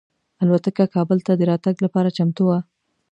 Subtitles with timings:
[0.43, 2.59] الوتکه کابل ته د راتګ لپاره چمتو وه.